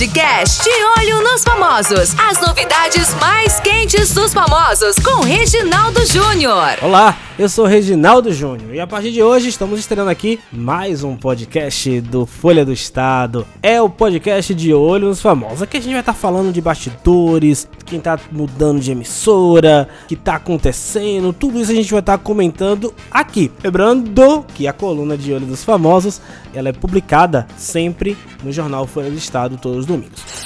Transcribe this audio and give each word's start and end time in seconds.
Podcast 0.00 0.62
De 0.64 0.70
Olho 0.98 1.22
nos 1.22 1.44
Famosos. 1.44 2.14
As 2.18 2.40
novidades 2.40 3.14
mais 3.16 3.60
quentes 3.60 4.14
dos 4.14 4.32
famosos 4.32 4.96
com 5.04 5.20
Reginaldo 5.20 6.06
Júnior. 6.06 6.78
Olá, 6.80 7.14
eu 7.40 7.48
sou 7.48 7.64
Reginaldo 7.64 8.30
Júnior 8.34 8.74
e 8.74 8.80
a 8.80 8.86
partir 8.86 9.12
de 9.12 9.22
hoje 9.22 9.48
estamos 9.48 9.80
estreando 9.80 10.10
aqui 10.10 10.38
mais 10.52 11.02
um 11.02 11.16
podcast 11.16 11.98
do 12.02 12.26
Folha 12.26 12.66
do 12.66 12.72
Estado. 12.72 13.46
É 13.62 13.80
o 13.80 13.88
podcast 13.88 14.54
De 14.54 14.74
Olho 14.74 15.08
nos 15.08 15.22
Famosos. 15.22 15.62
Aqui 15.62 15.78
a 15.78 15.80
gente 15.80 15.92
vai 15.92 16.00
estar 16.00 16.12
falando 16.12 16.52
de 16.52 16.60
bastidores, 16.60 17.66
quem 17.86 17.98
tá 17.98 18.20
mudando 18.30 18.78
de 18.78 18.92
emissora, 18.92 19.88
o 20.04 20.06
que 20.06 20.16
tá 20.16 20.34
acontecendo, 20.34 21.32
tudo 21.32 21.58
isso 21.58 21.72
a 21.72 21.74
gente 21.74 21.90
vai 21.90 22.00
estar 22.00 22.18
comentando 22.18 22.92
aqui. 23.10 23.50
Lembrando 23.64 24.44
que 24.54 24.68
a 24.68 24.72
coluna 24.74 25.16
De 25.16 25.32
Olho 25.32 25.46
dos 25.46 25.64
Famosos, 25.64 26.20
ela 26.52 26.68
é 26.68 26.72
publicada 26.74 27.46
sempre 27.56 28.18
no 28.44 28.52
jornal 28.52 28.86
Folha 28.86 29.10
do 29.10 29.16
Estado 29.16 29.56
todos 29.56 29.78
os 29.78 29.86
domingos. 29.86 30.39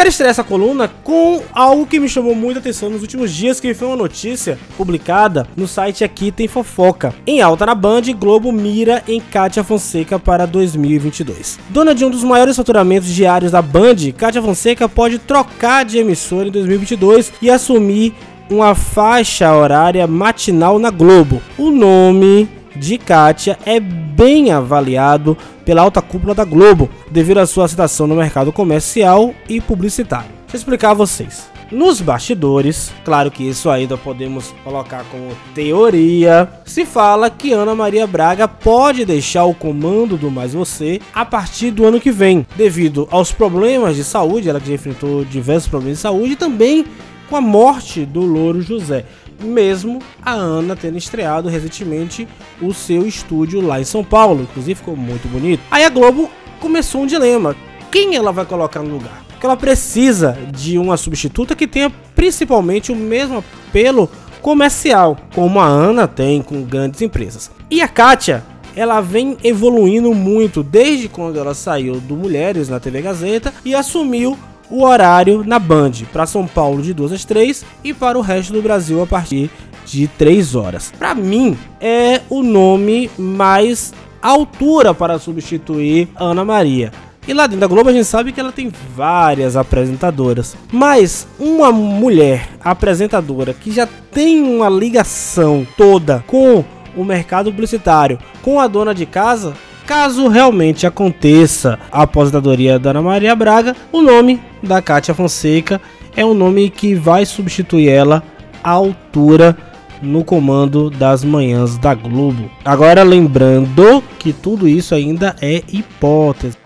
Quero 0.00 0.08
estrear 0.08 0.30
essa 0.30 0.42
coluna 0.42 0.88
com 0.88 1.42
algo 1.52 1.86
que 1.86 2.00
me 2.00 2.08
chamou 2.08 2.34
muita 2.34 2.58
atenção 2.58 2.88
nos 2.88 3.02
últimos 3.02 3.30
dias, 3.30 3.60
que 3.60 3.74
foi 3.74 3.86
uma 3.86 3.98
notícia 3.98 4.58
publicada 4.74 5.46
no 5.54 5.68
site 5.68 6.02
Aqui 6.02 6.32
Tem 6.32 6.48
Fofoca. 6.48 7.14
Em 7.26 7.42
alta 7.42 7.66
na 7.66 7.74
Band, 7.74 8.00
Globo 8.18 8.50
mira 8.50 9.04
em 9.06 9.20
Kátia 9.20 9.62
Fonseca 9.62 10.18
para 10.18 10.46
2022. 10.46 11.58
Dona 11.68 11.94
de 11.94 12.02
um 12.02 12.08
dos 12.08 12.24
maiores 12.24 12.56
faturamentos 12.56 13.10
diários 13.10 13.52
da 13.52 13.60
Band, 13.60 13.96
Kátia 14.16 14.40
Fonseca 14.40 14.88
pode 14.88 15.18
trocar 15.18 15.84
de 15.84 15.98
emissora 15.98 16.48
em 16.48 16.50
2022 16.50 17.34
e 17.42 17.50
assumir 17.50 18.14
uma 18.48 18.74
faixa 18.74 19.54
horária 19.54 20.06
matinal 20.06 20.78
na 20.78 20.88
Globo. 20.88 21.42
O 21.58 21.70
nome 21.70 22.48
de 22.80 22.96
Kátia 22.96 23.58
é 23.66 23.78
bem 23.78 24.50
avaliado 24.50 25.36
pela 25.66 25.82
alta 25.82 26.00
cúpula 26.00 26.34
da 26.34 26.44
Globo, 26.44 26.88
devido 27.10 27.38
à 27.38 27.46
sua 27.46 27.68
citação 27.68 28.06
no 28.06 28.16
mercado 28.16 28.50
comercial 28.50 29.34
e 29.48 29.60
publicitário. 29.60 30.30
Deixa 30.40 30.56
eu 30.56 30.58
explicar 30.58 30.90
a 30.92 30.94
vocês. 30.94 31.50
Nos 31.70 32.00
bastidores, 32.00 32.90
claro 33.04 33.30
que 33.30 33.44
isso 33.44 33.70
ainda 33.70 33.96
podemos 33.96 34.52
colocar 34.64 35.04
como 35.04 35.28
teoria, 35.54 36.48
se 36.64 36.84
fala 36.84 37.30
que 37.30 37.52
Ana 37.52 37.76
Maria 37.76 38.08
Braga 38.08 38.48
pode 38.48 39.04
deixar 39.04 39.44
o 39.44 39.54
comando 39.54 40.16
do 40.16 40.30
Mais 40.30 40.52
Você 40.52 41.00
a 41.14 41.24
partir 41.24 41.70
do 41.70 41.84
ano 41.84 42.00
que 42.00 42.10
vem, 42.10 42.44
devido 42.56 43.06
aos 43.10 43.30
problemas 43.30 43.94
de 43.94 44.02
saúde, 44.02 44.48
ela 44.48 44.58
já 44.58 44.72
enfrentou 44.72 45.24
diversos 45.24 45.68
problemas 45.68 45.98
de 45.98 46.02
saúde 46.02 46.32
e 46.32 46.36
também 46.36 46.84
com 47.28 47.36
a 47.36 47.40
morte 47.40 48.04
do 48.04 48.22
Louro 48.22 48.60
José 48.60 49.04
mesmo 49.42 50.00
a 50.22 50.32
Ana 50.32 50.76
tendo 50.76 50.98
estreado 50.98 51.48
recentemente 51.48 52.26
o 52.60 52.72
seu 52.72 53.06
estúdio 53.06 53.60
lá 53.60 53.80
em 53.80 53.84
São 53.84 54.04
Paulo, 54.04 54.42
inclusive 54.42 54.76
ficou 54.76 54.96
muito 54.96 55.28
bonito. 55.28 55.62
Aí 55.70 55.84
a 55.84 55.88
Globo 55.88 56.30
começou 56.60 57.02
um 57.02 57.06
dilema: 57.06 57.56
quem 57.90 58.14
ela 58.14 58.32
vai 58.32 58.44
colocar 58.44 58.82
no 58.82 58.94
lugar? 58.94 59.24
Porque 59.30 59.46
ela 59.46 59.56
precisa 59.56 60.36
de 60.52 60.78
uma 60.78 60.96
substituta 60.96 61.56
que 61.56 61.66
tenha 61.66 61.90
principalmente 62.14 62.92
o 62.92 62.96
mesmo 62.96 63.38
apelo 63.68 64.10
comercial, 64.42 65.16
como 65.34 65.60
a 65.60 65.66
Ana 65.66 66.06
tem 66.06 66.42
com 66.42 66.62
grandes 66.62 67.00
empresas. 67.00 67.50
E 67.70 67.80
a 67.80 67.88
Kátia, 67.88 68.44
ela 68.76 69.00
vem 69.00 69.36
evoluindo 69.42 70.14
muito 70.14 70.62
desde 70.62 71.08
quando 71.08 71.38
ela 71.38 71.54
saiu 71.54 72.00
do 72.00 72.16
Mulheres 72.16 72.68
na 72.68 72.78
TV 72.78 73.02
Gazeta 73.02 73.52
e 73.64 73.74
assumiu 73.74 74.38
o 74.70 74.84
horário 74.84 75.42
na 75.44 75.58
Band, 75.58 75.92
para 76.12 76.26
São 76.26 76.46
Paulo 76.46 76.82
de 76.82 76.94
2 76.94 77.12
às 77.12 77.24
3 77.24 77.64
e 77.82 77.92
para 77.92 78.18
o 78.18 78.22
resto 78.22 78.52
do 78.52 78.62
Brasil 78.62 79.02
a 79.02 79.06
partir 79.06 79.50
de 79.84 80.06
3 80.06 80.54
horas. 80.54 80.92
Para 80.96 81.14
mim, 81.14 81.58
é 81.80 82.20
o 82.30 82.42
nome 82.42 83.10
mais 83.18 83.92
altura 84.22 84.94
para 84.94 85.18
substituir 85.18 86.08
Ana 86.16 86.44
Maria. 86.44 86.92
E 87.28 87.34
lá 87.34 87.46
dentro 87.46 87.60
da 87.60 87.66
Globo 87.66 87.90
a 87.90 87.92
gente 87.92 88.06
sabe 88.06 88.32
que 88.32 88.40
ela 88.40 88.52
tem 88.52 88.72
várias 88.94 89.56
apresentadoras. 89.56 90.56
Mas 90.72 91.26
uma 91.38 91.70
mulher 91.70 92.48
apresentadora 92.62 93.52
que 93.52 93.70
já 93.70 93.86
tem 94.10 94.42
uma 94.42 94.68
ligação 94.68 95.66
toda 95.76 96.24
com 96.26 96.64
o 96.96 97.04
mercado 97.04 97.50
publicitário, 97.50 98.18
com 98.42 98.58
a 98.58 98.66
dona 98.66 98.94
de 98.94 99.06
casa, 99.06 99.54
Caso 99.90 100.28
realmente 100.28 100.86
aconteça 100.86 101.76
a 101.90 102.02
aposentadoria 102.02 102.78
da 102.78 102.90
Ana 102.90 103.02
Maria 103.02 103.34
Braga, 103.34 103.74
o 103.90 104.00
nome 104.00 104.40
da 104.62 104.80
Kátia 104.80 105.12
Fonseca 105.12 105.80
é 106.16 106.24
um 106.24 106.32
nome 106.32 106.70
que 106.70 106.94
vai 106.94 107.26
substituir 107.26 107.88
ela 107.88 108.22
à 108.62 108.70
altura 108.70 109.58
no 110.00 110.22
comando 110.22 110.90
das 110.90 111.24
manhãs 111.24 111.76
da 111.76 111.92
Globo. 111.92 112.48
Agora 112.64 113.02
lembrando 113.02 114.00
que 114.16 114.32
tudo 114.32 114.68
isso 114.68 114.94
ainda 114.94 115.34
é 115.42 115.64
hipótese. 115.66 116.56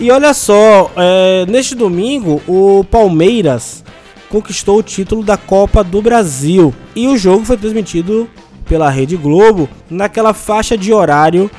E 0.00 0.10
olha 0.10 0.32
só, 0.32 0.90
é, 0.96 1.44
neste 1.46 1.74
domingo 1.74 2.40
o 2.48 2.82
Palmeiras 2.90 3.84
conquistou 4.30 4.78
o 4.78 4.82
título 4.82 5.22
da 5.22 5.36
Copa 5.36 5.84
do 5.84 6.00
Brasil 6.00 6.72
e 6.96 7.08
o 7.08 7.18
jogo 7.18 7.44
foi 7.44 7.58
transmitido 7.58 8.26
pela 8.66 8.88
Rede 8.88 9.18
Globo 9.18 9.68
naquela 9.90 10.32
faixa 10.32 10.78
de 10.78 10.94
horário 10.94 11.50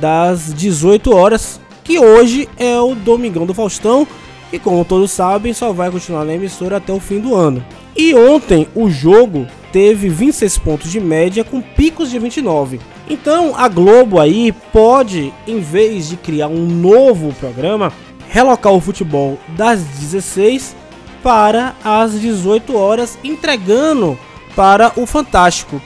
das 0.00 0.52
18 0.54 1.14
horas, 1.14 1.60
que 1.82 1.98
hoje 1.98 2.48
é 2.56 2.78
o 2.80 2.94
Domingão 2.94 3.46
do 3.46 3.54
Faustão, 3.54 4.06
que 4.50 4.58
como 4.58 4.84
todos 4.84 5.10
sabem 5.10 5.52
só 5.52 5.72
vai 5.72 5.90
continuar 5.90 6.24
na 6.24 6.34
emissora 6.34 6.76
até 6.76 6.92
o 6.92 7.00
fim 7.00 7.20
do 7.20 7.34
ano. 7.34 7.64
E 7.96 8.14
ontem 8.14 8.68
o 8.74 8.90
jogo 8.90 9.46
teve 9.72 10.08
26 10.08 10.58
pontos 10.58 10.90
de 10.90 11.00
média 11.00 11.44
com 11.44 11.60
picos 11.60 12.10
de 12.10 12.18
29. 12.18 12.80
Então 13.08 13.54
a 13.56 13.68
Globo 13.68 14.20
aí 14.20 14.52
pode, 14.72 15.32
em 15.46 15.60
vez 15.60 16.08
de 16.08 16.16
criar 16.16 16.48
um 16.48 16.66
novo 16.66 17.32
programa, 17.34 17.92
relocar 18.28 18.72
o 18.72 18.80
futebol 18.80 19.38
das 19.56 19.80
16 19.82 20.76
para 21.22 21.74
as 21.84 22.20
18 22.20 22.76
horas, 22.76 23.18
entregando 23.24 24.18
para 24.54 24.92
o 24.96 25.06
Fantástico, 25.06 25.80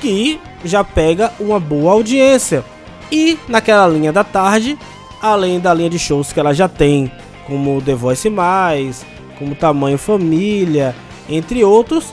que 0.00 0.40
já 0.64 0.82
pega 0.82 1.32
uma 1.38 1.58
boa 1.58 1.92
audiência. 1.92 2.64
E 3.10 3.38
naquela 3.48 3.86
linha 3.86 4.12
da 4.12 4.24
tarde, 4.24 4.78
além 5.20 5.60
da 5.60 5.72
linha 5.72 5.90
de 5.90 5.98
shows 5.98 6.32
que 6.32 6.40
ela 6.40 6.52
já 6.52 6.68
tem, 6.68 7.10
como 7.46 7.80
The 7.80 7.94
Voice 7.94 8.28
Mais, 8.28 9.06
como 9.38 9.54
Tamanho 9.54 9.98
Família, 9.98 10.94
entre 11.28 11.64
outros, 11.64 12.12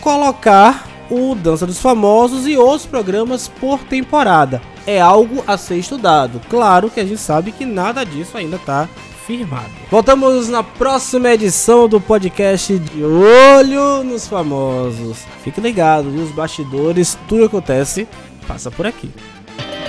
colocar 0.00 0.86
o 1.10 1.34
Dança 1.34 1.66
dos 1.66 1.80
Famosos 1.80 2.46
e 2.46 2.56
outros 2.56 2.86
programas 2.86 3.48
por 3.48 3.80
temporada. 3.80 4.60
É 4.86 5.00
algo 5.00 5.44
a 5.46 5.56
ser 5.56 5.76
estudado. 5.76 6.40
Claro 6.48 6.90
que 6.90 6.98
a 6.98 7.04
gente 7.04 7.20
sabe 7.20 7.52
que 7.52 7.64
nada 7.64 8.04
disso 8.04 8.36
ainda 8.36 8.56
está 8.56 8.88
firmado. 9.26 9.70
Voltamos 9.90 10.48
na 10.48 10.62
próxima 10.62 11.30
edição 11.30 11.88
do 11.88 12.00
podcast 12.00 12.76
de 12.76 13.04
Olho 13.04 14.02
nos 14.02 14.26
Famosos. 14.26 15.18
Fique 15.44 15.60
ligado, 15.60 16.10
nos 16.10 16.32
bastidores, 16.32 17.16
tudo 17.28 17.44
acontece, 17.44 18.08
passa 18.48 18.70
por 18.70 18.86
aqui. 18.86 19.10